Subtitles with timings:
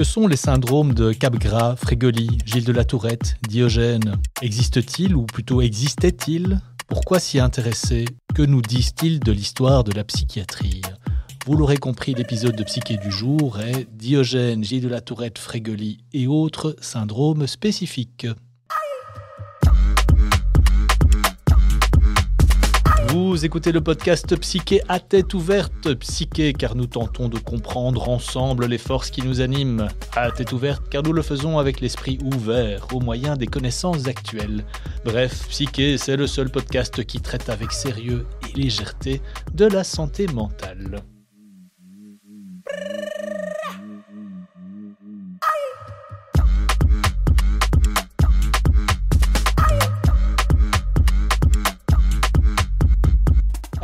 [0.00, 4.16] Que sont les syndromes de Capgras, Frégoli, Gilles de la Tourette, Diogène?
[4.40, 6.58] Existe-t-il ou plutôt existait-il?
[6.88, 8.06] Pourquoi s'y intéresser?
[8.34, 10.80] Que nous disent-ils de l'histoire de la psychiatrie?
[11.44, 15.98] Vous l'aurez compris, l'épisode de Psyché du jour est Diogène, Gilles de la Tourette, Frégoli
[16.14, 18.26] et autres syndromes spécifiques.
[23.30, 28.66] Vous écoutez le podcast Psyché à tête ouverte, Psyché car nous tentons de comprendre ensemble
[28.66, 29.86] les forces qui nous animent,
[30.16, 34.64] à tête ouverte car nous le faisons avec l'esprit ouvert au moyen des connaissances actuelles.
[35.04, 39.22] Bref, Psyché, c'est le seul podcast qui traite avec sérieux et légèreté
[39.54, 41.00] de la santé mentale.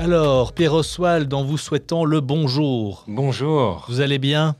[0.06, 3.02] Alors, Pierre Oswald, en vous souhaitant le bonjour.
[3.08, 3.86] Bonjour.
[3.88, 4.54] Vous allez bien?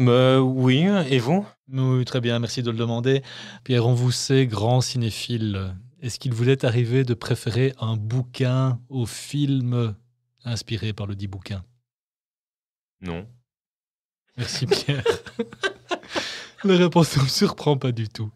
[0.00, 1.46] Euh, Oui, et vous?
[1.70, 3.22] Oui, très bien, merci de le demander.
[3.62, 5.74] Pierre, on vous sait grand cinéphile.
[6.00, 9.94] Est-ce qu'il vous est arrivé de préférer un bouquin au film
[10.46, 11.62] inspiré par le dit bouquin?
[13.02, 13.26] Non.
[14.38, 15.04] Merci Pierre.
[16.64, 18.30] La réponse ne me surprend pas du tout.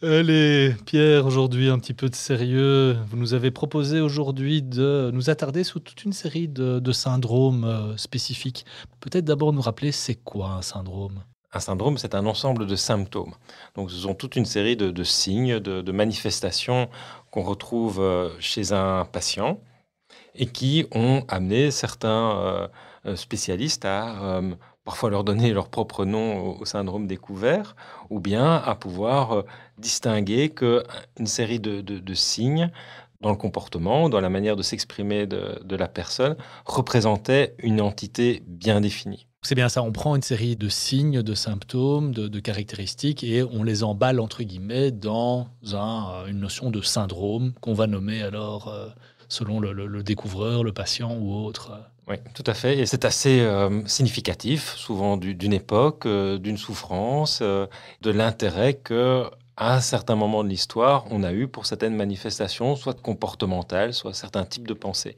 [0.00, 2.96] Allez, Pierre, aujourd'hui un petit peu de sérieux.
[3.10, 7.96] Vous nous avez proposé aujourd'hui de nous attarder sur toute une série de, syndromes euh,
[7.96, 8.64] spécifiques.
[9.00, 11.24] Peut-être d'abord nous rappeler c'est quoi un syndrome?
[11.52, 13.34] Un syndrome, c'est un ensemble de symptômes.
[13.74, 16.88] Donc, ce sont toute une série de, signes, de, manifestations
[17.32, 19.58] qu'on retrouve euh, chez un patient
[20.36, 22.68] et qui ont amené certains
[23.04, 24.42] euh, spécialistes à
[24.88, 27.76] parfois leur donner leur propre nom au, syndrome découvert,
[28.08, 29.42] ou bien à pouvoir euh,
[29.78, 32.70] distinguer qu'une série de, signes
[33.20, 38.80] dans le comportement, dans la manière de s'exprimer de, la personne, représentaient une entité bien
[38.80, 39.26] définie.
[39.42, 43.62] C'est bien ça, on prend une série de signes, de symptômes, de, caractéristiques et on
[43.62, 48.88] les emballe entre guillemets dans un, une notion de syndrome qu'on va nommer alors euh,
[49.28, 51.72] selon le, découvreur, le patient ou autre.
[52.08, 52.78] Oui, tout à fait.
[52.78, 57.66] Et c'est assez euh, significatif, souvent d'une époque, euh, d'une souffrance, euh,
[58.00, 59.24] de l'intérêt que
[59.60, 64.14] à un certain moment de l'histoire, on a eu pour certaines manifestations, soit comportementales, soit
[64.14, 65.16] certains types de pensées.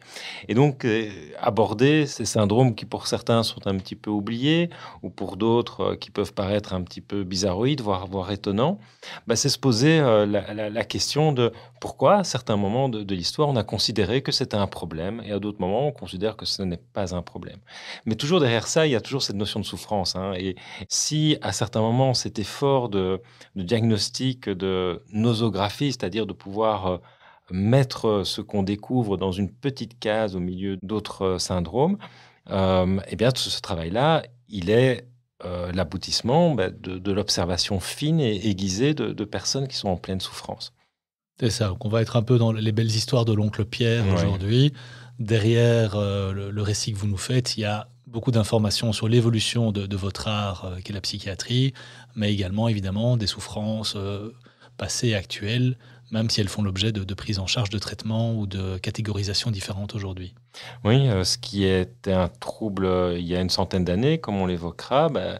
[0.49, 4.71] Et donc, euh, aborder ces syndromes qui pour certains sont un petit peu oubliés,
[5.03, 8.78] ou pour d'autres euh, qui peuvent paraître un petit peu bizarroïdes, voire, étonnants,
[9.27, 13.57] bah, c'est se poser euh, la, question de pourquoi à certains moments de, l'histoire, on
[13.57, 16.78] a considéré que c'était un problème, et à d'autres moments, on considère que ce n'est
[16.78, 17.59] pas un problème.
[18.07, 20.17] Mais toujours derrière ça, il y a toujours cette notion de souffrance.
[20.17, 20.33] Hein.
[20.39, 20.57] et
[20.89, 23.21] si à certains moments, cet effort de
[23.55, 26.98] diagnostic de nosographie, c'est-à-dire de pouvoir euh,
[27.50, 31.98] mettre ce qu'on découvre dans une petite case au milieu d'autres euh, syndromes,
[32.50, 35.06] euh, eh bien, ce, travail-là, il est
[35.72, 40.74] l'aboutissement bah, de, l'observation fine et aiguisée de, personnes qui sont en pleine souffrance.
[41.38, 41.68] C'est ça.
[41.68, 44.74] Donc on va être un peu dans les belles histoires de l'oncle Pierre aujourd'hui.
[45.18, 49.97] Derrière le, récit que vous nous faites, il y a beaucoup d'informations sur l'évolution de,
[49.97, 51.72] votre art, euh, qui est la psychiatrie,
[52.15, 54.34] mais également évidemment des souffrances euh,
[54.76, 55.78] passées et actuelles,
[56.10, 59.94] même si elles font l'objet de, prise en charge de traitements ou de catégorisation différentes
[59.94, 60.34] aujourd'hui.
[60.84, 64.47] Oui, euh, ce qui était un trouble il y a une centaine d'années, comme on
[64.47, 65.38] l'évoquera, ben,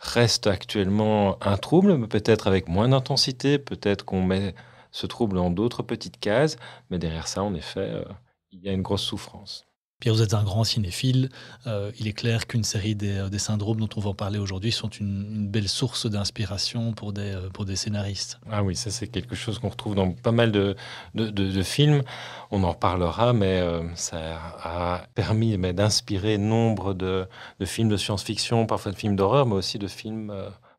[0.00, 4.54] reste actuellement un trouble, mais peut-être avec moins d'intensité, peut-être qu'on met
[4.90, 6.56] ce trouble dans d'autres petites cases,
[6.90, 8.02] mais derrière ça, en effet,
[8.50, 9.69] il y a une grosse souffrance.
[10.00, 11.28] Pierre, vous êtes un grand cinéphile.
[11.66, 14.72] Euh, il est clair qu'une série euh, des, syndromes dont on va en parler aujourd'hui
[14.72, 18.40] sont une, belle source d'inspiration pour des, euh, pour des scénaristes.
[18.50, 20.74] Ah oui, ça c'est quelque chose qu'on retrouve dans pas mal de,
[21.14, 22.02] de, films.
[22.50, 23.62] On en parlera, mais
[23.94, 27.26] ça a permis d'inspirer nombre de,
[27.64, 30.32] films de science-fiction, parfois de films d'horreur, mais aussi de films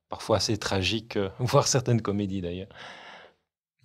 [0.09, 2.69] parfois assez tragiques, voire certaines comédies d'ailleurs.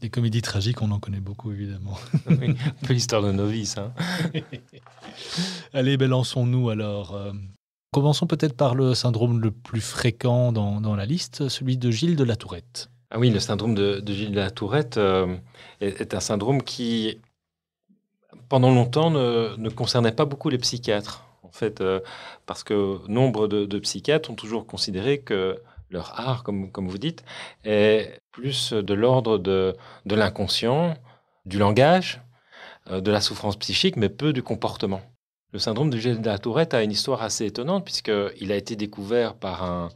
[0.00, 1.96] Des comédies tragiques, on en connaît beaucoup, évidemment.
[2.26, 3.78] un peu l'histoire de novice.
[3.78, 3.92] Hein.
[5.72, 7.14] Allez, ben lançons-nous alors.
[7.14, 7.32] Euh,
[7.92, 12.24] commençons peut-être par le syndrome le plus fréquent dans, la liste, celui de Gilles de
[12.24, 12.90] la Tourette.
[13.10, 15.34] Ah oui, le syndrome de, Gilles de la Tourette euh,
[15.80, 17.18] est, un syndrome qui,
[18.50, 21.24] pendant longtemps, ne, concernait pas beaucoup les psychiatres.
[21.42, 22.00] En fait, euh,
[22.44, 25.58] parce que nombre de psychiatres ont toujours considéré que
[25.90, 27.24] leur art, comme, vous dites,
[27.64, 29.74] est plus de l'ordre de,
[30.04, 30.94] l'inconscient,
[31.44, 32.20] du langage,
[32.90, 35.00] euh, de la souffrance psychique, mais peu du comportement.
[35.52, 38.76] Le syndrome de Gilles de la Tourette a une histoire assez étonnante, puisqu'il a été
[38.76, 39.88] découvert par un,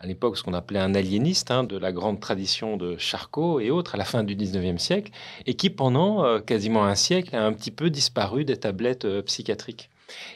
[0.00, 3.70] à l'époque ce qu'on appelait un aliéniste hein, de la grande tradition de Charcot et
[3.70, 5.12] autres à la fin du 19e siècle,
[5.46, 9.22] et qui pendant euh, quasiment un siècle a un petit peu disparu des tablettes euh,
[9.22, 9.90] psychiatriques.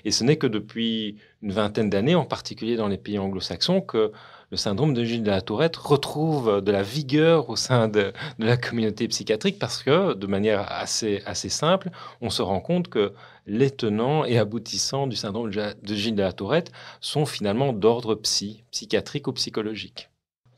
[0.05, 4.13] Et ce n'est que depuis une vingtaine d'années, en particulier dans les pays anglo-saxons, que
[4.53, 8.59] le syndrome de Gilles de la Tourette retrouve de la vigueur au sein de, la
[8.59, 11.89] communauté psychiatrique parce que, de manière assez, assez simple,
[12.21, 13.15] on se rend compte que
[13.47, 16.71] les tenants et aboutissants du syndrome de Gilles de la Tourette
[17.01, 20.12] sont finalement d'ordre psy, psychiatrique ou psychologique.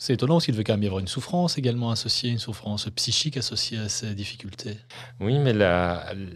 [0.05, 2.91] C'est étonnant parce qu'il devait quand même y avoir une souffrance également associée, une souffrance
[2.95, 4.77] psychique associée à ces difficultés.
[5.19, 5.55] Oui, mais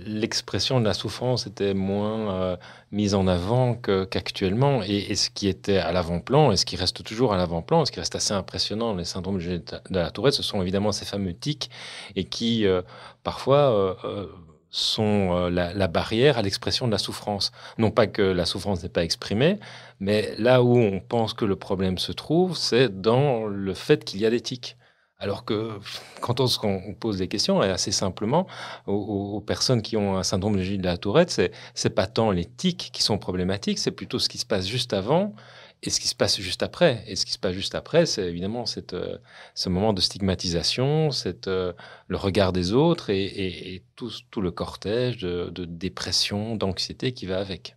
[0.06, 2.56] l'expression de la souffrance était moins euh,
[2.92, 4.82] mise en avant qu'actuellement.
[4.82, 8.00] et, ce qui était à l'avant-plan, et ce qui reste toujours à l'avant-plan, ce qui
[8.00, 9.60] reste assez impressionnant, les syndromes de
[9.90, 11.68] la Tourette, ce sont évidemment ces fameux tics,
[12.16, 12.80] et qui euh,
[13.22, 13.98] parfois...
[14.02, 14.28] Euh,
[14.70, 17.52] sont euh, la, barrière à l'expression de la souffrance.
[17.78, 19.58] Non pas que la souffrance n'est pas exprimée,
[20.00, 24.20] mais là où on pense que le problème se trouve, c'est dans le fait qu'il
[24.20, 24.76] y a tics.
[25.18, 25.78] Alors que
[26.20, 28.46] quand on, pose des questions, et assez simplement,
[28.86, 32.30] aux, personnes qui ont un syndrome de Gilles de la Tourette, c'est, c'est pas tant
[32.30, 35.34] les tics qui sont problématiques, c'est plutôt ce qui se passe juste avant
[35.82, 37.04] et ce qui se passe juste après.
[37.06, 39.18] Et ce qui se passe juste après, c'est évidemment euh,
[39.54, 41.72] ce moment de stigmatisation, cette, euh,
[42.08, 47.76] le regard des autres et, tout, le cortège de, dépression, d'anxiété qui va avec.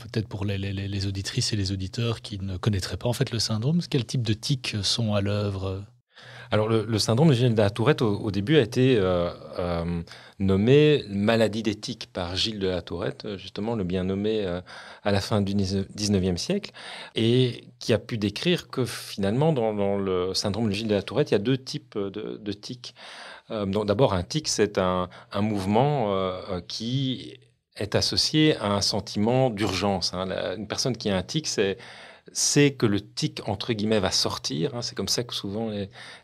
[0.00, 3.38] Peut-être pour les, les, auditrices et les auditeurs qui ne connaîtraient pas en fait le
[3.38, 5.84] syndrome, quel type de tics sont à l'œuvre
[6.54, 9.28] alors, le, syndrome de Gilles de la Tourette, au, début, a été euh,
[9.58, 10.02] euh,
[10.38, 14.46] nommé maladie d'éthique par Gilles de la Tourette, euh, justement, le bien nommé
[15.02, 16.70] à la fin du 19e siècle,
[17.16, 21.32] et qui a pu décrire que finalement, dans, le syndrome de Gilles de la Tourette,
[21.32, 22.94] il y a deux types de, tics.
[23.50, 25.08] D'abord, un tic, c'est un,
[25.40, 26.14] mouvement
[26.68, 27.36] qui
[27.76, 30.14] est associé à un sentiment d'urgence.
[30.14, 30.28] Hein.
[30.56, 31.78] Une personne qui a un tic, c'est
[32.32, 34.74] c'est que le tic, entre guillemets, va sortir.
[34.74, 34.82] Hein.
[34.82, 35.70] c'est comme ça que souvent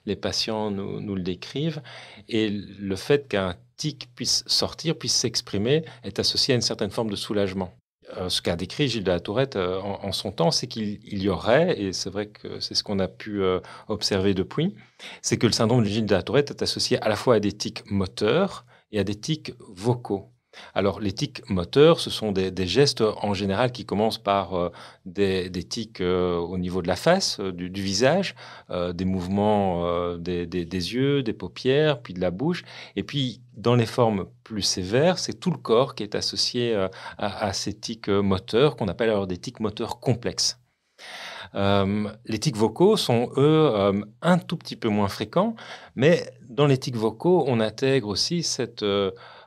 [0.06, 1.82] les, patients nous, le décrivent.
[2.29, 7.11] Et le fait qu'un tic puisse sortir, puisse s'exprimer, est associé à une certaine forme
[7.11, 7.73] de soulagement.
[8.17, 11.29] Euh, ce qu'a décrit Gilles de la Tourette euh, en, son temps, c'est qu'il y
[11.29, 14.75] aurait, et c'est vrai que c'est ce qu'on a pu euh, observer depuis,
[15.23, 17.41] c'est que le syndrome de Gilles de la Tourette est associé à la fois à
[17.41, 20.32] des tics moteurs et à des tics vocaux.
[20.74, 24.70] Alors, les tics moteurs, ce sont des, gestes en général qui commencent par euh,
[25.06, 28.34] des, tics euh, au niveau de la face, euh, du, visage,
[28.70, 32.64] des mouvements des, yeux, des paupières, puis de la bouche.
[32.96, 36.74] Et puis, dans les formes plus sévères, c'est tout le corps qui est associé
[37.18, 40.58] à, ces tics moteurs, qu'on appelle alors des tics moteurs complexes.
[41.54, 45.54] les tics vocaux sont, eux, un tout petit peu moins fréquents,
[45.96, 48.84] mais dans les tics vocaux, on intègre aussi cette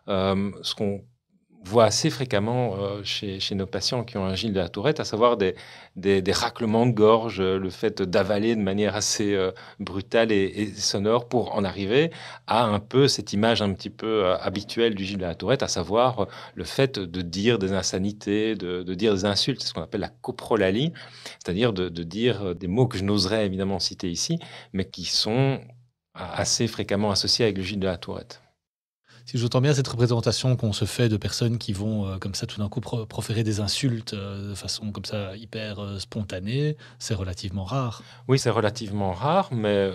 [0.08, 1.04] ce qu'on
[1.66, 5.06] voit assez fréquemment euh, chez, nos patients qui ont un Gilles de la Tourette, à
[5.06, 5.56] savoir des,
[6.32, 9.38] raclements de gorge, euh, le fait d'avaler de manière assez
[9.80, 12.12] brutale et, sonore pour en arriver
[12.48, 15.68] à un peu cette image un petit peu habituelle du Gilles de la Tourette, à
[15.68, 20.02] savoir le fait de dire des insanités, de, dire des insultes, c'est ce qu'on appelle
[20.02, 20.92] la coprolalie,
[21.44, 24.40] c'est-à-dire de, de dire des mots que je n'oserais évidemment citer ici,
[24.74, 25.62] mais qui sont
[26.14, 28.43] assez fréquemment associés avec le Gilles de la Tourette
[29.26, 32.46] si j'entends bien cette représentation qu'on se fait de personnes qui vont euh, comme ça
[32.46, 37.14] tout d'un coup proférer des insultes euh, de façon comme ça hyper euh, spontanée, c'est
[37.14, 38.04] relativement rare.
[38.28, 39.92] Oui, c'est relativement rare, mais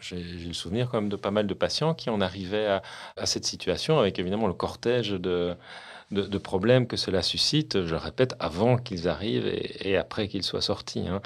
[0.00, 2.82] j'ai le souvenir quand même de pas mal de patients qui en arrivaient à,
[3.16, 5.56] à cette situation avec évidemment le cortège de
[6.10, 10.62] de, problèmes que cela suscite, je le répète, avant qu'ils arrivent et, après qu'ils soient
[10.62, 11.06] sortis.
[11.06, 11.20] Hein.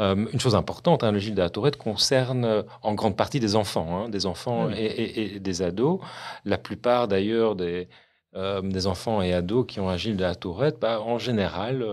[0.00, 3.40] Euh, une chose importante, hein, le Gilles de la Tourette concerne euh, en grande partie
[3.40, 6.00] des enfants, hein, des enfants et, des ados.
[6.44, 7.88] La plupart d'ailleurs des,
[8.34, 11.84] euh, des enfants et ados qui ont un Gilles de la Tourette, bah, en général,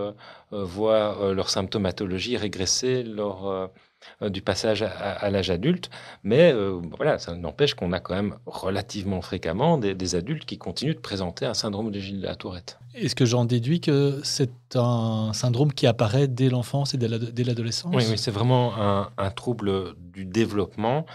[0.50, 3.70] voient leur symptomatologie régresser leur
[4.28, 5.90] du passage à, l'âge adulte.
[6.22, 10.94] Mais euh, voilà, ça n'empêche qu'on a quand même relativement fréquemment des, adultes qui continuent
[10.94, 12.78] de présenter un syndrome de Gilles de la Tourette.
[12.94, 17.94] Est-ce que j'en déduis que c'est un syndrome qui apparaît dès l'enfance et dès l'adolescence?
[17.94, 21.06] Oui, c'est vraiment un, trouble du développement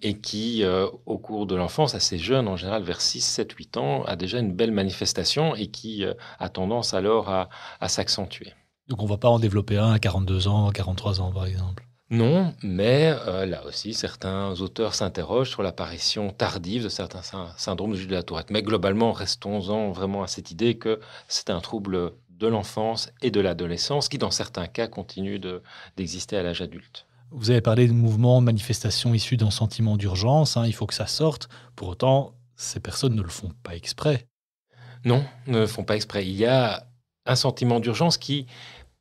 [0.00, 3.76] et qui, euh, au cours de l'enfance, assez jeune, en général vers 6, 7, 8
[3.78, 6.04] ans, a déjà une belle manifestation et qui
[6.38, 7.48] a tendance alors à,
[7.80, 8.52] à s'accentuer.
[8.88, 11.83] Donc on ne va pas en développer un à 42 ans, 43 ans par exemple?
[12.10, 17.22] Non, mais euh, là aussi, certains auteurs s'interrogent sur l'apparition tardive de certains
[17.56, 18.50] syndromes de Gilles de la Tourette.
[18.50, 23.40] Mais globalement, restons-en vraiment à cette idée que c'est un trouble de l'enfance et de
[23.40, 25.40] l'adolescence qui, dans certains cas, continue
[25.96, 27.06] d'exister à l'âge adulte.
[27.30, 30.56] Vous avez parlé de mouvements, de manifestations issues d'un sentiment d'urgence.
[30.56, 31.48] Hein, il faut que ça sorte.
[31.74, 34.26] Pour autant, ces personnes ne le font pas exprès.
[35.04, 36.26] Non, ne le font pas exprès.
[36.26, 36.86] Il y a
[37.26, 38.46] un sentiment d'urgence qui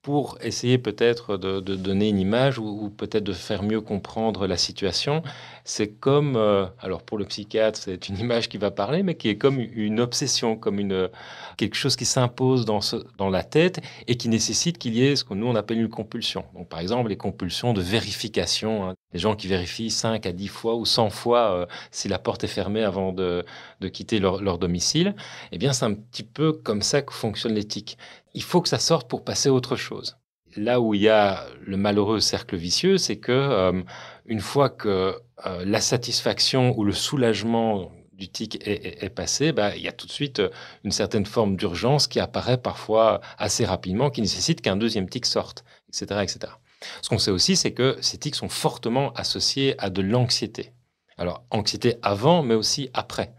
[0.04, 5.24] pour essayer peut-être de, donner une image ou, peut-être de faire mieux comprendre la situation.
[5.64, 9.30] C'est comme, euh, alors pour le psychiatre, c'est une image qui va parler, mais qui
[9.30, 11.10] est comme une obsession, comme une,
[11.56, 12.82] quelque chose qui s'impose dans,
[13.18, 15.90] dans la tête et qui nécessite qu'il y ait ce que nous on appelle une
[15.90, 16.44] compulsion.
[16.54, 18.96] Donc par exemple les compulsions de vérification, hein.
[19.14, 22.44] les gens qui vérifient 5 à 10 fois ou 100 fois euh, si la porte
[22.44, 23.46] est fermée avant de,
[23.94, 25.16] quitter leur, leur domicile,
[25.54, 27.98] eh bien c'est un petit peu comme ça que fonctionne l'éthique
[28.34, 30.18] il faut que ça sorte pour passer à autre chose.
[30.56, 33.82] Là où il y a le malheureux cercle vicieux, c'est que euh,
[34.26, 39.82] une fois que euh, la satisfaction ou le soulagement du tic est, passé, bah, il
[39.82, 40.50] y a tout de suite euh,
[40.84, 45.64] une certaine forme d'urgence qui apparaît parfois assez rapidement, qui nécessite qu'un deuxième tic sorte,
[45.90, 46.54] etc., etc.
[47.02, 50.74] Ce qu'on sait aussi, c'est que ces tics sont fortement associés à de l'anxiété.
[51.18, 53.34] Alors, anxiété avant, mais aussi après.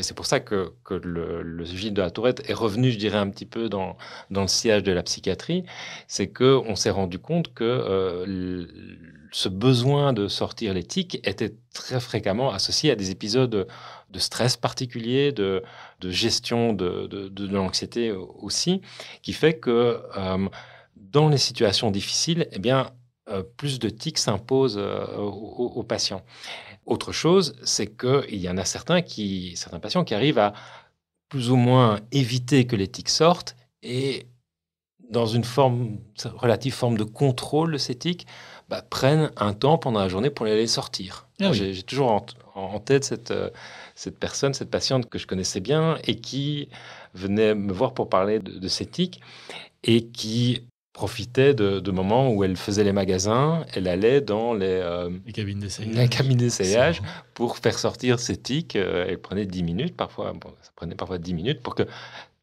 [0.00, 3.46] C'est pour ça que, le, le, de la tourette est revenu, je dirais, un petit
[3.46, 3.96] peu dans,
[4.30, 5.64] le sillage de la psychiatrie.
[6.06, 8.66] C'est qu'on s'est rendu compte que euh,
[9.32, 13.66] ce besoin de sortir l'éthique était très fréquemment associé à des épisodes
[14.10, 15.62] de stress particulier, de,
[16.04, 18.82] gestion de, l'anxiété aussi,
[19.22, 20.48] qui fait que euh,
[20.96, 22.90] dans les situations difficiles, eh bien,
[23.28, 26.22] euh, plus de tics s'imposent aux patients.
[26.90, 30.54] Autre chose, c'est qu'il y en a certains, qui, certains patients qui arrivent à
[31.28, 33.54] plus ou moins éviter que les tics sortent
[33.84, 34.26] et
[35.08, 35.98] dans une forme,
[36.34, 38.26] relative forme de contrôle de ces tics,
[38.68, 41.28] bah, prennent un temps pendant la journée pour les sortir.
[41.40, 42.24] Ah j'ai toujours
[42.56, 43.50] en, tête cette, euh,
[43.94, 46.70] cette personne, cette patiente que je connaissais bien et qui
[47.14, 49.20] venait me voir pour parler de, de ces tics
[49.84, 55.10] et qui profitait de, moments où elle faisait les magasins, elle allait dans les, euh,
[55.32, 55.60] cabines
[56.38, 57.00] d'essayage
[57.34, 58.76] pour faire sortir ses tics.
[58.76, 60.32] Euh, elle prenait 10 minutes, parfois,
[60.62, 61.84] ça prenait parfois 10 minutes pour que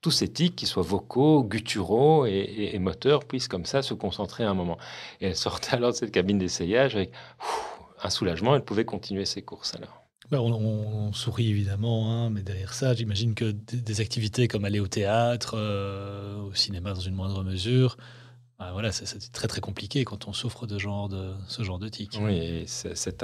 [0.01, 4.53] tous ces tics, qui soient vocaux, gutturaux et, moteurs, puissent comme ça se concentrer un
[4.53, 4.77] moment.
[5.21, 7.11] Et elle sortait alors de cette cabine d'essayage avec
[8.03, 10.03] un soulagement, elle pouvait continuer ses courses alors.
[10.29, 14.87] Bah, on, sourit évidemment, hein, mais derrière ça, j'imagine que des, activités comme aller au
[14.87, 17.95] théâtre, euh, au cinéma dans une moindre mesure,
[18.59, 21.89] bah, voilà, c'est très très compliqué quand on souffre de, genre de ce genre de
[21.89, 22.17] tic.
[22.19, 23.23] Oui, c'est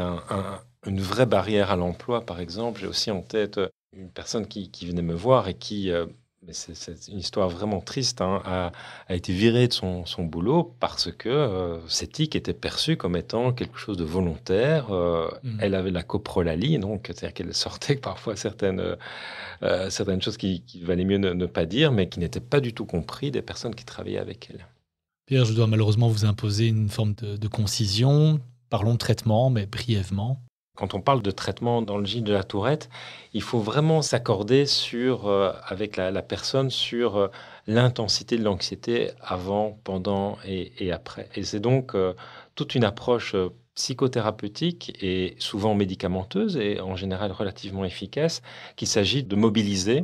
[0.86, 2.80] une vraie barrière à l'emploi, par exemple.
[2.82, 6.06] J'ai aussi en tête euh, une personne qui, venait me voir et qui, euh,
[6.52, 8.72] c'est une histoire vraiment triste, hein, a,
[9.10, 13.78] été virée de son, boulot parce que euh, ces tics étaient perçus comme étant quelque
[13.80, 14.92] chose de volontaire.
[14.92, 15.58] Mmh.
[15.62, 18.98] Elle avait la coprolalie, donc c'est-à-dire qu'elle sortait parfois certaines,
[19.90, 22.74] certaines choses qu'il qui valait mieux ne, ne, pas dire, mais qui n'étaient pas du
[22.74, 24.68] tout compris des personnes qui travaillaient avec elle.
[25.26, 28.42] Pierre, je dois malheureusement vous imposer une forme de, concision.
[28.70, 30.42] Parlons de traitement, mais brièvement.
[30.76, 32.90] Quand on parle de traitement dans le gîte de la tourette,
[33.34, 37.28] il faut vraiment s'accorder sur, euh, avec la, personne sur euh,
[37.68, 41.30] l'intensité de l'anxiété avant, pendant et, après.
[41.36, 42.14] Et c'est donc euh,
[42.56, 43.36] toute une approche
[43.76, 48.42] psychothérapeutique et souvent médicamenteuse et en général relativement efficace
[48.76, 50.04] qu'il s'agit de mobiliser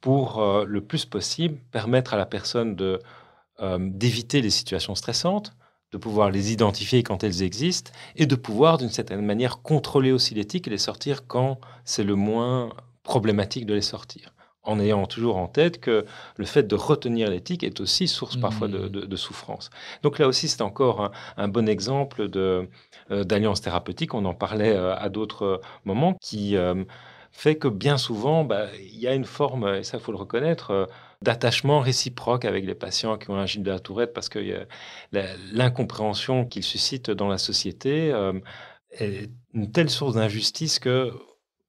[0.00, 2.98] pour le plus possible permettre à la personne de
[3.62, 5.52] euh, d'éviter les situations stressantes,
[5.92, 10.34] de pouvoir les identifier quand elles existent et de pouvoir d'une certaine manière contrôler aussi
[10.34, 12.70] l'éthique et les sortir quand c'est le moins
[13.02, 16.04] problématique de les sortir en ayant toujours en tête que
[16.36, 19.16] le fait de retenir l'éthique est aussi source parfois de, mmh.
[19.16, 19.70] souffrance.
[20.02, 22.68] Donc là aussi, c'est encore un, bon exemple de,
[23.10, 26.56] euh, d'alliance thérapeutique, on en parlait euh, à d'autres moments, qui
[27.32, 30.18] fait que bien souvent, bah, il y a une forme, et ça il faut le
[30.18, 30.88] reconnaître,
[31.22, 34.66] d'attachement réciproque avec les patients qui ont un la Tourette parce que
[35.52, 38.32] l'incompréhension qu'ils suscitent dans la société euh,
[38.92, 41.12] est une telle source d'injustice que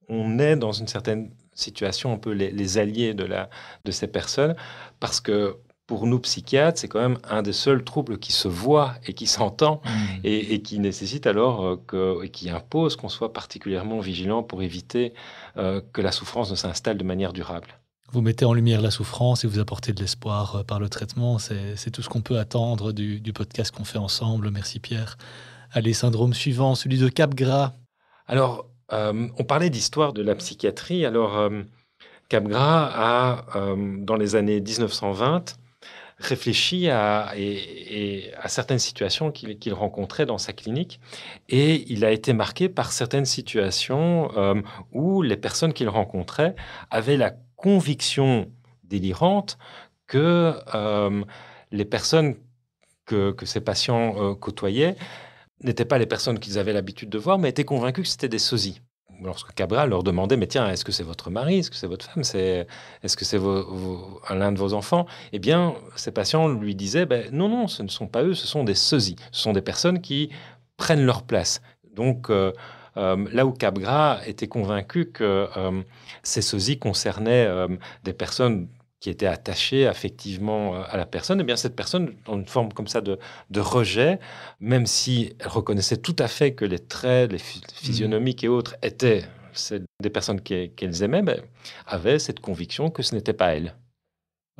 [0.08, 3.50] on est dans une certaine situation un peu les, alliés de, la,
[3.84, 4.56] de ces personnes
[5.00, 5.56] parce que
[5.86, 9.26] pour nous psychiatres, c'est quand même un des seuls troubles qui se voit et qui
[9.26, 9.90] s'entend mmh.
[10.24, 15.12] et, qui nécessite alors euh, que, et qui impose qu'on soit particulièrement vigilant pour éviter
[15.58, 17.81] euh, que la souffrance ne s'installe de manière durable.
[18.12, 21.38] Vous mettez en lumière la souffrance et vous apportez de l'espoir euh, par le traitement.
[21.38, 24.50] C'est tout ce qu'on peut attendre du, podcast qu'on fait ensemble.
[24.50, 25.16] Merci Pierre.
[25.70, 27.72] Allez, syndrome suivant, celui de Capgras.
[28.26, 31.06] Alors, euh, on parlait d'histoire de la psychiatrie.
[31.06, 31.62] Alors, euh,
[32.28, 33.46] Capgras a,
[33.98, 35.56] dans les années 1920,
[36.18, 41.00] réfléchi à, à certaines situations qu'il rencontrait dans sa clinique
[41.48, 44.30] et il a été marqué par certaines situations
[44.92, 46.54] où les personnes qu'il rencontrait
[46.90, 48.50] avaient la conviction
[48.82, 49.56] délirante
[50.08, 51.24] que euh,
[51.70, 52.34] les personnes
[53.06, 54.96] que, ces patients euh, côtoyaient
[55.62, 58.40] n'étaient pas les personnes qu'ils avaient l'habitude de voir, mais étaient convaincus que c'était des
[58.40, 58.80] sosies.
[59.22, 62.06] lorsque Cabral leur demandait, mais tiens, est-ce que c'est votre mari, est-ce que c'est votre
[62.06, 65.06] femme, est-ce que c'est l'un de vos enfants?
[65.32, 68.48] Eh bien, ces patients lui disaient, ben, non, non, ce ne sont pas eux, ce
[68.48, 70.30] sont des sosies, ce sont des personnes qui
[70.76, 71.62] prennent leur place.
[71.94, 72.52] Donc, euh,
[72.96, 75.82] euh, là où Cabral était convaincu que euh,
[76.22, 77.48] ces sosies concernaient
[78.04, 78.68] des personnes
[79.02, 82.46] qui était attaché affectivement euh, à la personne, et eh bien cette personne, dans une
[82.46, 83.18] forme comme ça de,
[83.50, 84.20] de rejet,
[84.60, 89.24] même si elle reconnaissait tout à fait que les traits, les physionomiques et autres étaient
[90.00, 91.42] des personnes qu'elles aimaient, ben,
[91.84, 93.74] avait cette conviction que ce n'était pas elle.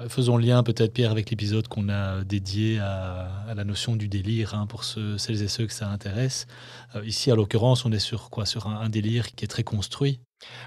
[0.08, 4.66] Faisons lien peut-être, Pierre, avec l'épisode qu'on a dédié à, la notion du délire, hein,
[4.66, 6.46] pour ceux, celles et ceux que ça intéresse.
[6.96, 8.46] Euh, ici, à l'occurrence, on est sur quoi?
[8.46, 10.20] Sur un, délire qui est très construit.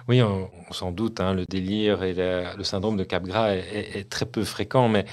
[0.08, 4.44] Oui, on, s'en doute, hein, le délire et le syndrome de Capgras est, très peu
[4.44, 5.05] fréquent, mais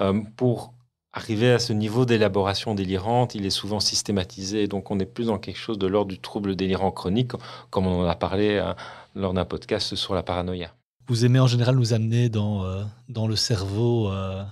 [0.00, 0.72] euh, pour
[1.12, 5.38] arriver à ce niveau d'élaboration délirante, il est souvent systématisé, donc on est plus dans
[5.38, 7.32] quelque chose de l'ordre du trouble délirant chronique,
[7.70, 8.76] comme on en a parlé hein,
[9.16, 10.75] lors d'un podcast sur la paranoïa.
[11.08, 14.42] Vous aimez en général nous amener dans, euh, dans le cerveau euh,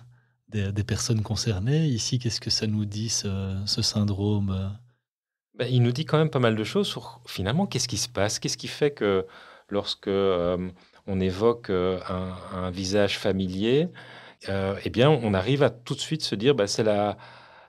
[0.48, 1.86] des, personnes concernées.
[1.86, 4.76] Ici, qu'est-ce que ça nous dit, ce, syndrome
[5.58, 8.08] ben, Il nous dit quand même pas mal de choses sur finalement qu'est-ce qui se
[8.08, 9.26] passe, qu'est-ce qui fait que
[9.68, 10.70] lorsque euh,
[11.06, 12.00] on évoque euh,
[12.52, 13.88] un, visage familier,
[14.48, 17.16] euh, eh bien, on arrive à tout de suite se dire, bah, c'est la,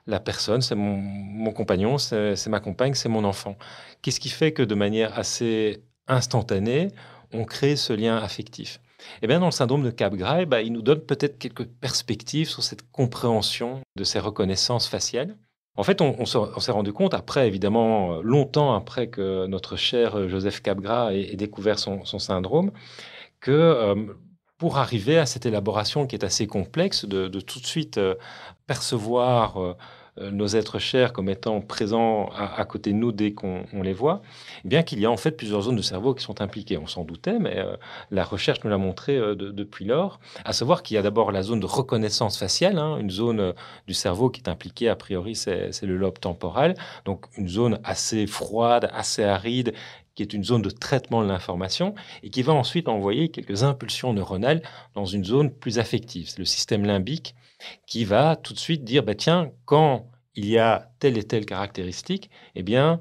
[0.06, 3.56] la personne, c'est mon, compagnon, c'est ma compagne, c'est mon enfant.
[4.02, 6.88] Qu'est-ce qui fait que de manière assez instantanée,
[7.36, 8.80] on crée ce lien affectif
[9.22, 12.62] eh bien, dans le syndrome de Capgras, bah, il nous donne peut-être quelques perspectives sur
[12.62, 15.36] cette compréhension de ces reconnaissances faciales.
[15.76, 20.62] En fait, on, s'est rendu compte, après, évidemment, longtemps après que notre cher euh, Joseph
[20.62, 22.72] Capgras ait, découvert son, syndrome,
[23.40, 23.94] que euh,
[24.56, 28.00] pour arriver à cette élaboration qui est assez complexe, de, tout de suite
[28.66, 29.74] percevoir euh,
[30.18, 34.22] nos êtres chers comme étant présents à, côté de nous dès qu'on les voit,
[34.64, 36.78] eh bien qu'il y a en fait plusieurs zones de cerveau qui sont impliquées.
[36.78, 37.76] On s'en doutait, mais euh,
[38.10, 40.20] la recherche nous l'a montré euh, depuis lors.
[40.44, 43.54] À savoir qu'il y a d'abord la zone de reconnaissance faciale, hein, une zone
[43.86, 48.26] du cerveau qui est impliquée, a priori, c'est le lobe temporal, donc une zone assez
[48.26, 49.74] froide, assez aride,
[50.14, 54.12] qui est une zone de traitement de l'information et qui va ensuite envoyer quelques impulsions
[54.12, 54.62] neuronales
[54.94, 56.28] dans une zone plus affective.
[56.28, 57.34] C'est le système limbique
[57.86, 61.46] qui va tout de suite dire, bah, tiens, quand il y a telle et telle
[61.46, 63.00] caractéristique, eh bien,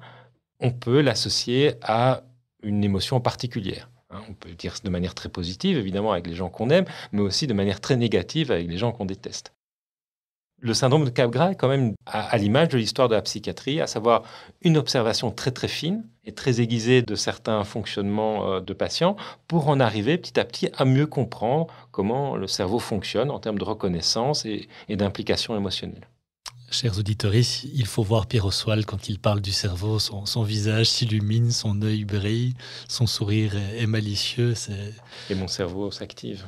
[0.59, 2.23] on peut l'associer à
[2.63, 3.89] une émotion particulière.
[4.09, 4.21] Hein.
[4.29, 7.47] On peut dire de manière très positive, évidemment, avec les gens qu'on aime, mais aussi
[7.47, 9.54] de manière très négative avec les gens qu'on déteste.
[10.65, 13.85] Le syndrome de Capgras est quand même à, l'image de l'histoire de la psychiatrie, à
[13.85, 14.23] savoir
[14.63, 19.15] une observation très très fine et très aiguisée de certains fonctionnements euh, de patients
[19.47, 23.59] pour en arriver petit à petit à mieux comprendre comment le cerveau fonctionne en termes
[23.59, 26.07] de reconnaissance et, d'implication émotionnelle.
[26.71, 29.99] Chers auditeurs, il faut voir Pierre Oswald quand il parle du cerveau.
[29.99, 32.55] Son, visage s'illumine, son œil brille,
[32.87, 34.55] son sourire est, malicieux.
[35.29, 36.47] Et mon cerveau s'active.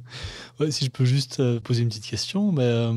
[0.70, 2.92] si je peux juste euh, poser une petite question, mais euh,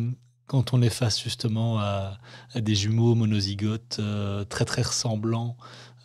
[0.48, 2.18] quand on est face justement à,
[2.56, 5.58] des jumeaux monozygotes euh, très très ressemblants,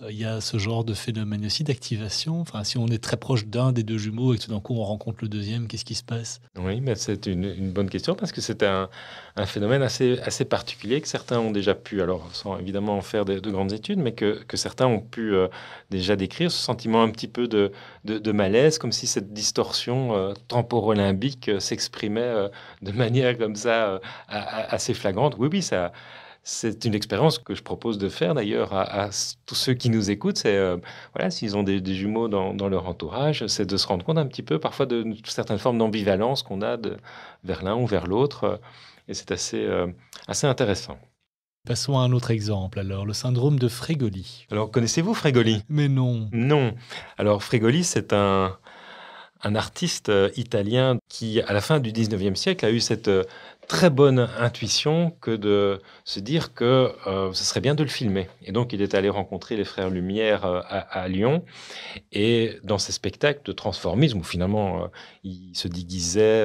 [0.09, 2.41] il y a ce genre de phénomène aussi d'activation.
[2.41, 4.75] Enfin, si on est très proche d'un des deux jumeaux et que tout d'un coup
[4.75, 6.41] on rencontre le deuxième, qu'est-ce qui se passe?
[6.57, 8.89] Oui, mais c'est une, bonne question parce que c'est un,
[9.47, 13.39] phénomène assez, assez particulier que certains ont déjà pu, alors sans évidemment en faire de,
[13.51, 15.49] grandes études, mais que, certains ont pu euh,
[15.91, 17.73] déjà décrire, ce sentiment un petit peu de,
[18.05, 22.51] de, malaise, comme si cette distorsion euh, temporolimbique s'exprimait
[22.83, 25.37] de manière comme ça assez flagrante.
[25.39, 25.93] Oui, oui, ça
[26.43, 29.11] c'est une expérience que je propose de faire d'ailleurs à,
[29.47, 30.39] tous ceux qui nous écoutent.
[30.39, 30.79] C'est euh,
[31.15, 34.43] voilà, s'ils ont des, jumeaux dans, leur entourage, c'est de se rendre compte un petit
[34.43, 36.97] peu parfois de, certaines formes d'ambivalence qu'on a de,
[37.45, 38.61] vers l'un ou vers l'autre.
[39.09, 39.87] Et c'est assez, euh,
[40.27, 40.99] assez intéressant.
[41.67, 44.47] Passons à un autre exemple, alors, le syndrome de Frégoli.
[44.51, 45.63] Alors, connaissez-vous Frégoli?
[45.69, 46.31] Mais non.
[46.33, 46.75] Non.
[47.19, 48.57] Alors, Frégoli, c'est un,
[49.43, 53.11] un artiste euh, italien qui, à la fin du 19e siècle, a eu cette
[53.69, 58.29] très bonne intuition que de se dire que euh, ce serait bien de le filmer.
[58.43, 61.45] Et donc, il est allé rencontrer les frères Lumière euh, à, Lyon.
[62.11, 64.89] Et dans ces spectacles de transformisme, où finalement, euh,
[65.23, 66.45] il se déguisait,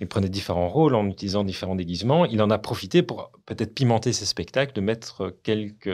[0.00, 4.12] il prenait différents rôles en utilisant différents déguisements, il en a profité pour peut-être pimenter
[4.12, 5.88] ses spectacles, de mettre quelques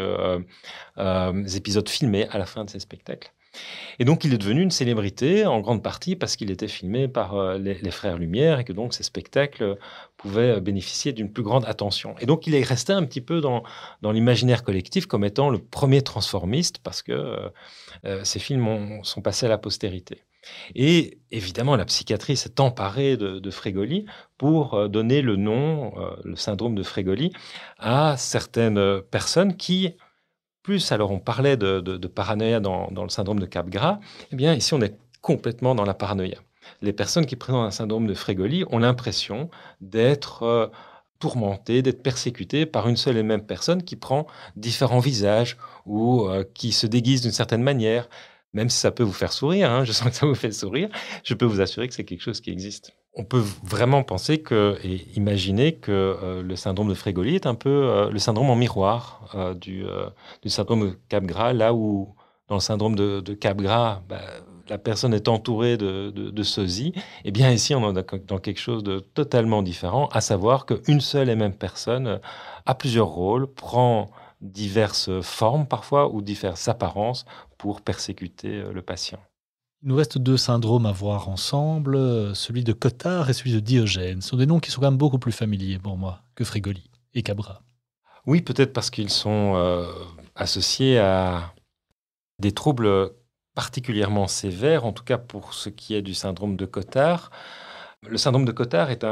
[1.54, 3.32] épisodes filmés à la fin de ses spectacles.
[3.98, 7.34] Et donc, il est devenu une célébrité, en grande partie parce qu'il était filmé par
[7.34, 9.78] euh, les, frères Lumière et que donc ces spectacles
[10.16, 12.14] pouvaient bénéficier d'une plus grande attention.
[12.20, 13.62] Et donc, il est resté un petit peu dans,
[14.02, 17.48] l'imaginaire collectif comme étant le premier transformiste parce que euh,
[18.04, 20.22] euh, ces films sont passés à la postérité.
[20.76, 24.06] Et évidemment, la psychiatrie s'est emparée de, Frégoli
[24.38, 25.92] pour donner le nom,
[26.22, 27.32] le syndrome de Frégoli,
[27.78, 29.96] à certaines personnes qui
[30.66, 34.00] plus, alors on parlait de, paranoïa dans, le syndrome de Capgras,
[34.32, 36.38] eh bien ici on est complètement dans la paranoïa.
[36.82, 39.48] Les personnes qui présentent un syndrome de Frégoli ont l'impression
[39.80, 40.66] d'être euh,
[41.20, 44.26] tourmentées, d'être persécutées par une seule et même personne qui prend
[44.56, 48.08] différents visages ou euh, qui se déguise d'une certaine manière.
[48.52, 50.88] Même si ça peut vous faire sourire, hein, je sens que ça vous fait sourire,
[51.22, 54.78] je peux vous assurer que c'est quelque chose qui existe on peut vraiment penser que,
[54.84, 58.56] et imaginer que euh, le syndrome de Frégoli est un peu euh, le syndrome en
[58.56, 59.84] miroir euh, du,
[60.46, 62.14] syndrome de Capgras, là où
[62.48, 64.20] dans le syndrome de, de Capgras, bah,
[64.68, 68.60] la personne est entourée de, de, sosie, et eh bien ici on est dans quelque
[68.60, 72.20] chose de totalement différent, à savoir qu'une seule et même personne
[72.66, 77.24] a plusieurs rôles, prend diverses formes parfois ou diverses apparences
[77.58, 79.20] pour persécuter le patient.
[79.82, 84.22] Il nous reste deux syndromes à voir ensemble, celui de Cotard et celui de Diogène.
[84.22, 86.90] Ce sont des noms qui sont quand même beaucoup plus familiers pour moi que Frégoli
[87.14, 87.62] et Cabra.
[88.26, 89.86] Oui, peut-être parce qu'ils sont euh,
[90.34, 91.54] associés à
[92.38, 93.12] des troubles
[93.54, 97.30] particulièrement sévères, en tout cas pour ce qui est du syndrome de Cotard.
[98.06, 99.04] Le syndrome de Cotard est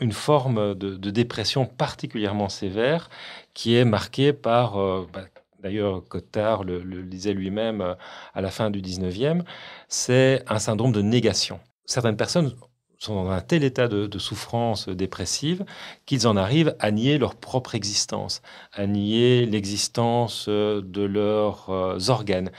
[0.00, 3.10] une forme de, dépression particulièrement sévère
[3.54, 5.24] qui est marquée par, euh, bah,
[5.58, 7.94] d'ailleurs Cotard le, disait lui-même euh,
[8.34, 9.42] à la fin du 19e,
[9.88, 11.60] c'est un syndrome de négation.
[11.84, 12.54] Certaines personnes
[12.98, 15.64] sont dans un tel état de, souffrance dépressive
[16.04, 18.42] qu'ils en arrivent à nier leur propre existence,
[18.72, 22.50] à nier l'existence euh, de leurs euh, organes.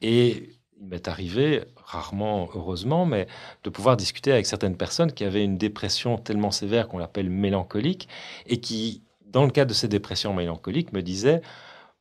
[0.00, 3.26] Et il m'est arrivé, rarement heureusement, mais
[3.64, 8.08] de pouvoir discuter avec certaines personnes qui avaient une dépression tellement sévère qu'on l'appelle mélancolique,
[8.46, 11.42] et qui, dans le cadre de ces dépressions mélancoliques, me disaient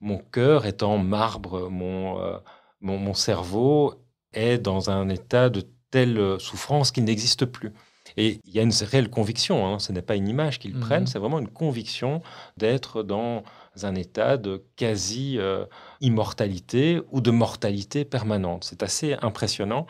[0.01, 2.41] mon cœur est en marbre, euh, mon,
[2.81, 3.93] mon, cerveau
[4.33, 7.71] est dans un état de telle euh, souffrance qu'il n'existe plus.
[8.15, 11.03] Et il y a une réelle conviction, hein, ce n'est pas une image qu'ils prennent,
[11.03, 12.21] mmh c'est vraiment une conviction
[12.55, 13.43] d'être dans
[13.83, 18.63] un état de quasi-immortalité euh, ou de mortalité permanente.
[18.63, 19.85] C'est assez impressionnant.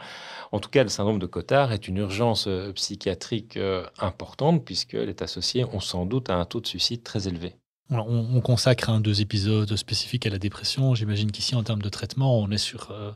[0.51, 3.57] En tout cas, le syndrome de Cotard est une urgence psychiatrique
[3.99, 7.55] importante puisqu'elle est associée, on sans doute, à un taux de suicide très élevé
[7.89, 10.95] on, consacre un, deux épisodes spécifiques à la dépression.
[10.95, 13.11] J'imagine qu'ici, en termes de traitement, on est sur euh,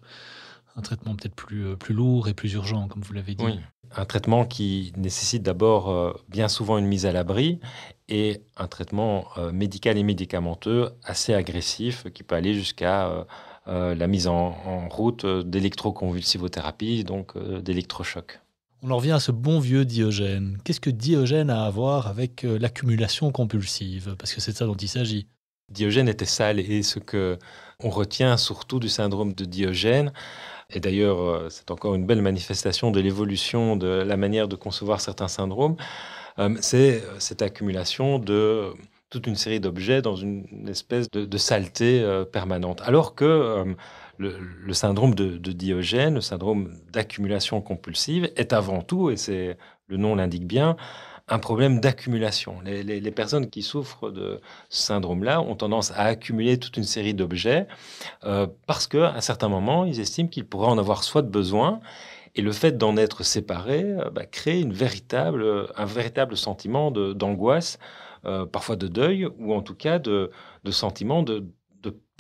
[0.75, 3.43] un traitement peut-être plus, euh, plus lourd et plus urgent, comme vous l'avez dit.
[3.43, 3.60] Oui,
[3.95, 7.60] un traitement qui nécessite d'abord euh, bien souvent une mise à l'abri
[8.07, 13.25] et un traitement médical et médicamenteux assez agressif qui peut aller jusqu'à
[13.65, 18.41] la mise en, en route d'électroconvulsivothérapie, donc d'électrochoc.
[18.84, 20.58] On en revient à ce bon vieux Diogène.
[20.63, 24.15] Qu'est-ce que Diogène a à voir avec euh, l'accumulation compulsive?
[24.17, 25.28] Parce que c'est de ça dont il s'agit.
[25.70, 27.38] Diogène était sale et ce que
[27.80, 30.12] on retient surtout du syndrome de Diogène,
[30.72, 35.00] et d'ailleurs euh, c'est encore une belle manifestation de l'évolution de la manière de concevoir
[35.00, 35.78] certains syndromes,
[36.39, 38.74] euh, c'est cette accumulation de
[39.12, 42.82] toute une série d'objets dans une espèce de, saleté permanente.
[42.84, 43.76] Alors que
[44.21, 49.57] le, syndrome de, Diogène, le syndrome d'accumulation compulsive, est avant tout, et c'est
[49.88, 50.77] le nom l'indique bien,
[51.27, 52.60] un problème d'accumulation.
[52.63, 57.67] Les, personnes qui souffrent de ce syndrome-là ont tendance à accumuler toute une série d'objets
[58.25, 61.79] euh, parce qu'à un certain moment, ils estiment qu'ils pourraient en avoir soit de besoin,
[62.36, 67.77] et le fait d'en être séparés euh, bah, crée une véritable, un véritable sentiment d'angoisse,
[68.25, 70.31] euh, parfois de deuil, ou en tout cas de,
[70.63, 71.45] de sentiment de,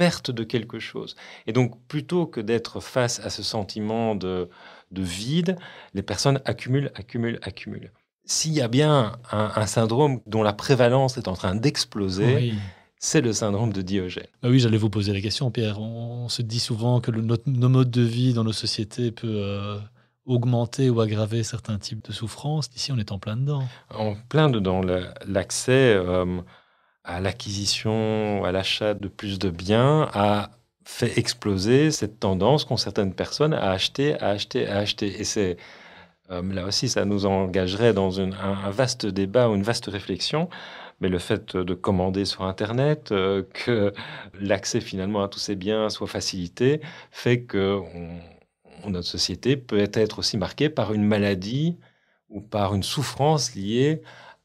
[0.01, 1.15] perte de quelque chose.
[1.45, 4.49] Et donc, plutôt que d'être face à ce sentiment de,
[4.91, 5.57] vide,
[5.93, 7.91] les personnes accumulent, accumulent, accumulent.
[8.25, 12.55] S'il y a bien un, syndrome dont la prévalence est en train d'exploser,
[12.97, 14.25] c'est le syndrome de Diogène.
[14.41, 15.79] Ah oui, j'allais vous poser la question, Pierre.
[15.79, 19.77] On, se dit souvent que le, nos modes de vie dans nos sociétés peut euh,
[20.25, 22.71] augmenter ou aggraver certains types de souffrances.
[22.75, 23.67] Ici, on est en plein dedans.
[23.93, 24.81] En plein dedans.
[25.27, 26.41] L'accès euh,
[27.03, 30.51] à l'acquisition, à l'achat de plus de biens, a
[30.85, 35.19] fait exploser cette tendance qu'ont certaines personnes à acheter, à acheter, à acheter.
[35.19, 35.57] Et c'est
[36.31, 40.49] euh, là aussi, ça nous engagerait dans un, vaste débat ou une vaste réflexion.
[40.99, 43.93] Mais le fait de commander sur Internet, euh, que
[44.39, 47.81] l'accès finalement à tous ces biens soit facilité, fait que
[48.87, 51.77] notre société peut être aussi marquée par une maladie
[52.29, 54.01] ou par une souffrance liée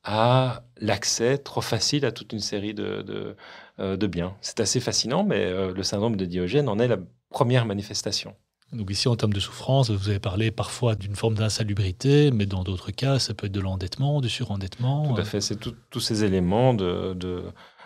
[0.07, 3.37] à l'accès trop facile à toute une série de,
[3.81, 4.35] euh, biens.
[4.41, 6.99] C'est assez fascinant, mais euh, le syndrome de Diogène en est la
[7.31, 8.35] première manifestation.
[8.73, 12.63] Donc ici, en termes de souffrance, vous avez parlé parfois d'une forme d'insalubrité, mais dans
[12.63, 15.13] d'autres cas, ça peut être de l'endettement, du surendettement.
[15.15, 15.59] Tout à fait, c'est
[15.91, 17.45] tous ces éléments de,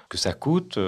[0.09, 0.79] que ça coûte.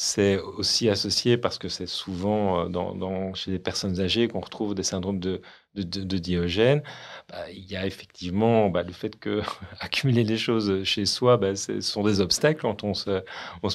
[0.00, 4.84] C'est aussi associé parce que c'est souvent dans, chez les personnes âgées qu'on retrouve des
[4.84, 5.40] syndromes de,
[5.74, 6.84] de, Diogène.
[7.28, 9.42] Bah, il y a effectivement bah, le fait que
[9.80, 13.22] accumuler les choses chez soi, bah, ce sont des obstacles quand on se,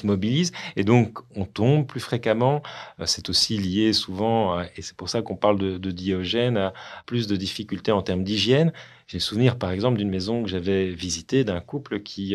[0.06, 0.52] mobilise.
[0.76, 2.62] Et donc, on tombe plus fréquemment.
[3.04, 6.72] C'est aussi lié souvent, et c'est pour ça qu'on parle de, Diogène, à
[7.04, 8.72] plus de difficultés en termes d'hygiène.
[9.08, 12.34] J'ai souvenir, par exemple, d'une maison que j'avais visitée d'un couple qui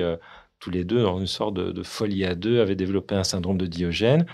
[0.60, 3.66] tous les deux, dans une sorte de, folie à deux, avaient développé un syndrome de
[3.66, 4.26] Diogène.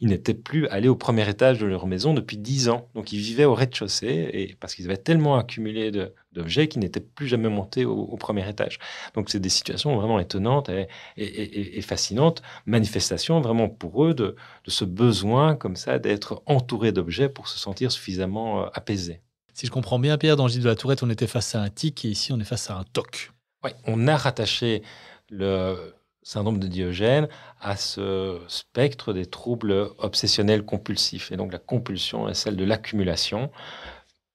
[0.00, 2.88] Ils n'étaient plus allés au premier étage de leur maison depuis dix ans.
[2.94, 5.92] Donc ils vivaient au rez-de-chaussée et parce qu'ils avaient tellement accumulé
[6.32, 8.78] d'objets qu'ils n'étaient plus jamais montés au, premier étage.
[9.14, 10.70] Donc c'est des situations vraiment étonnantes
[11.16, 14.34] et, fascinantes, manifestations vraiment pour eux de,
[14.66, 19.20] ce besoin comme ça d'être entouré d'objets pour se sentir suffisamment euh, apaisé.
[19.54, 21.70] Si je comprends bien, Pierre, dans Gilles de la Tourette, on était face à un
[21.70, 23.32] tic et ici on est face à un toc.
[23.64, 24.82] Oui, on a rattaché
[25.30, 27.28] le syndrome de Diogène
[27.60, 31.32] à ce spectre des troubles obsessionnels compulsifs.
[31.32, 33.50] Et donc la compulsion est celle de l'accumulation,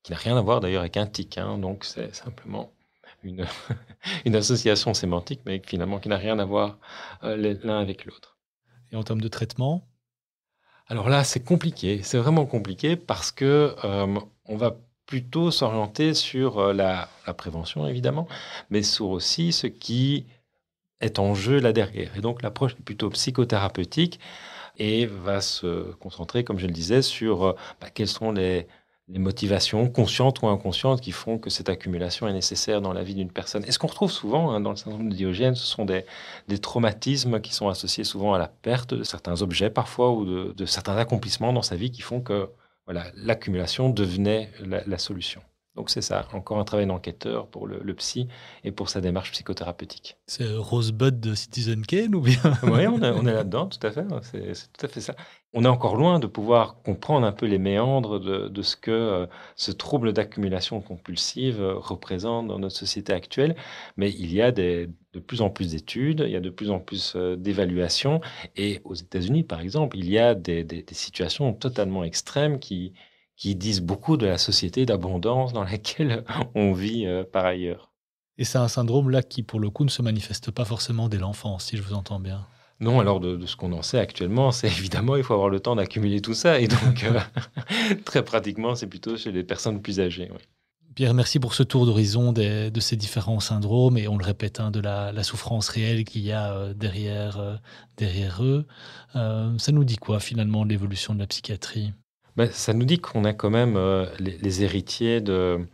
[0.02, 1.38] qui n'a rien à voir d'ailleurs avec un tic.
[1.38, 1.58] Hein.
[1.58, 2.72] donc c'est simplement
[3.24, 3.46] une,
[4.26, 6.78] une, association sémantique, mais finalement qui n'a rien à voir
[7.24, 8.38] euh, l'un avec l'autre.
[8.92, 9.88] Et en termes de traitement?
[10.88, 12.02] Alors là, c'est compliqué.
[12.04, 14.76] C'est vraiment compliqué parce que euh, on va
[15.06, 18.28] plutôt s'orienter sur euh, la, la, prévention, évidemment,
[18.70, 20.26] mais sur aussi ce qui
[21.04, 22.16] est en jeu là derrière.
[22.18, 24.20] Et donc l'approche est plutôt psychothérapeutique
[24.78, 28.68] et va se concentrer, comme je le disais, sur euh, bah, quelles sont les,
[29.10, 33.30] motivations conscientes ou inconscientes qui font que cette accumulation est nécessaire dans la vie d'une
[33.30, 33.64] personne.
[33.68, 36.06] Et ce qu'on retrouve souvent hein, dans le syndrome de Diogène, ce sont des,
[36.62, 40.96] traumatismes qui sont associés souvent à la perte de certains objets parfois ou de, certains
[40.98, 42.50] accomplissements dans sa vie qui font que
[42.86, 45.42] voilà, l'accumulation devenait la solution.
[45.76, 48.28] Donc c'est ça, encore un travail d'enquêteur pour le, psy
[48.64, 50.18] et pour sa démarche psychothérapeutique.
[50.28, 52.40] C'est Rosebud de Citizen Kane ou bien?
[52.64, 54.06] Oui, on, est là-dedans, tout à fait.
[54.22, 55.16] C'est tout à fait ça.
[55.52, 59.26] On est encore loin de pouvoir comprendre un peu les méandres de, ce que euh,
[59.56, 63.56] ce trouble d'accumulation compulsive euh, représente dans notre société actuelle,
[63.98, 64.90] mais il y a de
[65.26, 68.22] plus en plus d'études, il y a de plus en plus euh, d'évaluations,
[68.56, 72.94] et aux États-Unis, par exemple, il y a des situations totalement extrêmes qui
[73.36, 76.24] qui disent beaucoup de la société d'abondance dans laquelle
[76.56, 77.92] on vit euh, par ailleurs.
[78.38, 81.18] Et c'est un syndrome là qui, pour le coup, ne se manifeste pas forcément dès
[81.18, 82.48] l'enfance, si je vous entends bien.
[82.80, 85.76] Non, alors de, ce qu'on en sait actuellement, c'est évidemment, il faut avoir le temps
[85.76, 86.60] d'accumuler tout ça.
[86.60, 87.20] Et donc, euh,
[88.06, 90.32] très pratiquement, c'est plutôt chez les personnes plus âgées.
[90.96, 94.70] Pierre, merci pour ce tour d'horizon de ces différents syndromes et on le répète, hein,
[94.70, 97.60] de la, souffrance réelle qu'il y a euh, derrière,
[97.98, 98.68] derrière eux.
[99.14, 101.94] ça nous dit quoi finalement de l'évolution de la psychiatrie?
[102.36, 105.68] Bah, ça nous dit qu'on a quand même euh, les, héritiers de,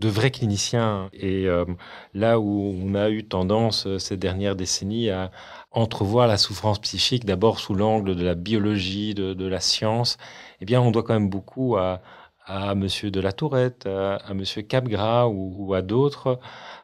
[0.00, 1.10] de vrais cliniciens.
[1.12, 1.64] Et euh,
[2.14, 5.30] là où on a eu tendance euh, ces dernières décennies à
[5.72, 10.16] entrevoir la souffrance psychique, d'abord sous l'angle de la biologie, de, de, la science,
[10.60, 12.00] eh bien, on doit quand même beaucoup à,
[12.46, 16.38] à Monsieur de la Tourette, à, à Monsieur Capgras ou, à d'autres,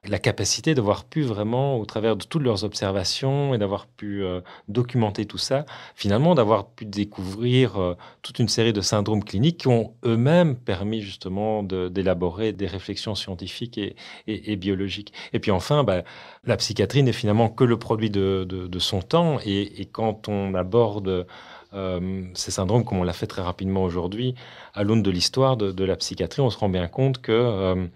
[0.08, 4.40] la capacité d'avoir pu vraiment, au travers de toutes leurs observations et d'avoir pu euh,
[4.68, 9.68] documenter tout ça, finalement d'avoir pu découvrir euh, toute une série de syndromes cliniques qui
[9.68, 13.78] ont eux-mêmes permis justement d'élaborer des réflexions scientifiques
[14.26, 15.12] et, biologiques.
[15.32, 16.02] Et puis enfin, bah,
[16.44, 20.54] la psychiatrie n'est finalement que le produit de, de, son temps et, et, quand on
[20.54, 21.26] aborde
[21.76, 24.34] euh, ces syndromes, comme on l'a fait très rapidement aujourd'hui,
[24.74, 27.88] à l'aune de l'histoire de, la psychiatrie, on se rend bien compte que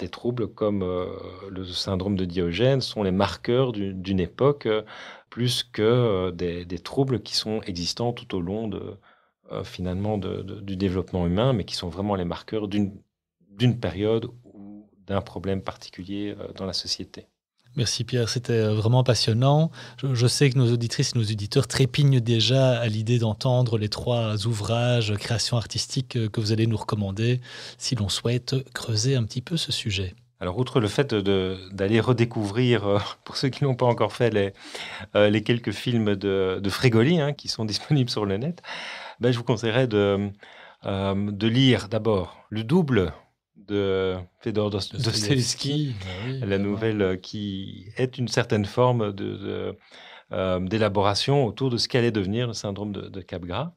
[0.00, 1.06] des troubles comme euh,
[1.50, 4.82] le syndrome de Diogène sont les marqueurs d'une époque euh,
[5.28, 8.96] plus que euh, des, troubles qui sont existants tout au long de,
[9.64, 15.60] finalement du développement humain, mais qui sont vraiment les marqueurs d'une période ou d'un problème
[15.60, 17.26] particulier dans la société.
[17.76, 19.70] Merci Pierre, c'était euh, vraiment passionnant.
[20.02, 24.46] Je, sais que nos auditrices et nos auditeurs trépignent déjà à l'idée d'entendre les trois
[24.46, 27.40] ouvrages, créations artistiques euh, que vous allez nous recommander
[27.78, 30.14] si l'on souhaite creuser un petit peu ce sujet.
[30.40, 34.52] Alors, outre le fait d'aller redécouvrir, euh, pour ceux qui n'ont pas encore fait,
[35.14, 38.62] les, quelques films de, de Frégoli hein, qui sont disponibles sur le net,
[39.20, 40.32] ben, je vous conseillerais de
[41.46, 43.12] lire d'abord le double
[43.70, 45.94] de Fedor Dostoevsky,
[46.40, 49.76] bah la nouvelle euh, qui est une certaine forme de,
[50.32, 53.72] euh, d'élaboration autour de ce qu'allait devenir le syndrome de, Capgras.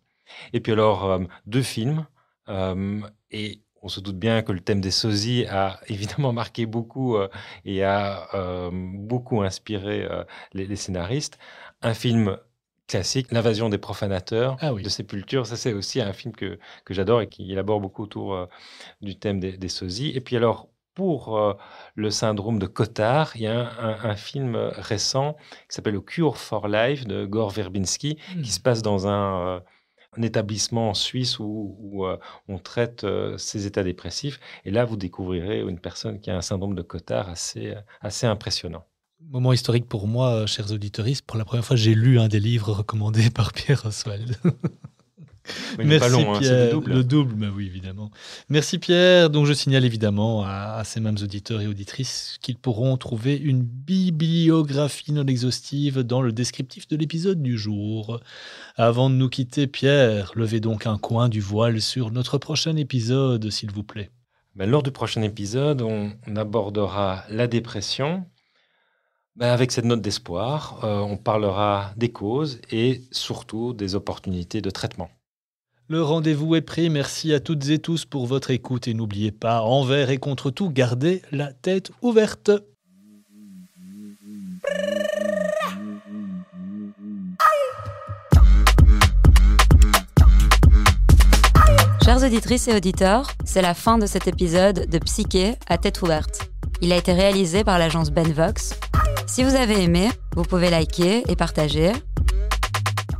[0.51, 2.05] Et puis alors, euh, deux films.
[3.31, 7.17] et on se doute bien que le thème des sosies a évidemment marqué beaucoup
[7.65, 10.07] et a beaucoup inspiré
[10.53, 11.37] les, les, scénaristes.
[11.81, 12.37] Un film
[12.87, 15.45] classique, L'invasion des profanateurs ah de Sépulture.
[15.45, 18.45] Ça, c'est aussi un film que, que j'adore et qui élabore beaucoup autour euh,
[19.01, 20.11] du thème des, des, sosies.
[20.15, 21.53] Et puis alors, pour euh,
[21.95, 23.71] le syndrome de Cotard, il y a
[24.03, 25.35] un, film récent
[25.69, 28.45] qui s'appelle Cure for Life de Gore Verbinski, qui hmm.
[28.45, 29.63] se passe dans un,
[30.21, 32.05] établissement en Suisse où,
[32.47, 34.39] on traite ces états dépressifs.
[34.65, 38.85] Et là, vous découvrirez une personne qui a un syndrome de Cotard assez, assez impressionnant.
[39.29, 41.05] Moment historique pour moi, chers auditeurs.
[41.25, 44.35] Pour la première fois, j'ai lu un des livres recommandés par Pierre Oswald.
[45.77, 46.79] Merci hein, Pierre.
[46.79, 47.35] le, double.
[47.35, 48.11] mais oui, évidemment.
[48.49, 49.29] Merci Pierre.
[49.29, 55.11] Donc je signale évidemment à, ces mêmes auditeurs et auditrices qu'ils pourront trouver une bibliographie
[55.11, 58.21] non exhaustive dans le descriptif de l'épisode du jour.
[58.77, 63.49] Avant de nous quitter, Pierre, levez donc un coin du voile sur notre prochain épisode,
[63.49, 64.11] s'il vous plaît.
[64.55, 68.25] Ben, lors du prochain épisode, on, abordera la dépression,
[69.35, 74.69] ben, avec cette note d'espoir, euh, on parlera des causes et surtout des opportunités de
[74.69, 75.09] traitement.
[75.89, 76.89] Le rendez-vous est pris.
[76.89, 80.69] Merci à toutes et tous pour votre écoute et n'oubliez pas, envers et contre tout,
[80.69, 82.51] gardez la tête ouverte.
[92.05, 96.49] Chers auditrices et auditeurs, c'est la fin de cet épisode de Psyché à tête ouverte.
[96.81, 98.77] Il a été réalisé par l'agence Benvox.
[99.25, 101.91] Si vous avez aimé, vous pouvez liker et partager.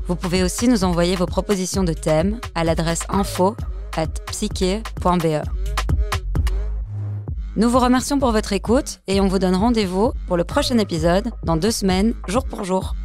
[0.08, 3.56] Vous pouvez aussi nous envoyer vos propositions de thèmes à l'adresse info
[3.96, 5.44] at psyche.be.
[7.56, 11.30] Nous vous remercions pour votre écoute et on vous donne rendez-vous pour le prochain épisode
[11.44, 12.96] dans deux semaines, jour pour jour.